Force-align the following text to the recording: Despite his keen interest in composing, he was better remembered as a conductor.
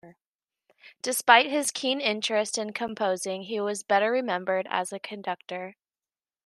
Despite 1.03 1.45
his 1.51 1.69
keen 1.69 2.01
interest 2.01 2.57
in 2.57 2.73
composing, 2.73 3.43
he 3.43 3.59
was 3.59 3.83
better 3.83 4.09
remembered 4.11 4.65
as 4.67 4.91
a 4.91 4.97
conductor. 4.99 5.75